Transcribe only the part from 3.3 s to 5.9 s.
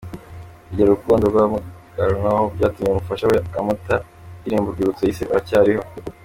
we amutura indirimbo y’urwibutso yise “Uracyariho”.